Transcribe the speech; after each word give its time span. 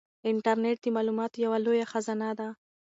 انټرنيټ 0.29 0.77
د 0.83 0.85
معلوماتو 0.95 1.37
یوه 1.45 1.57
لویه 1.65 1.85
خزانه 1.91 2.29
ده. 2.39 2.47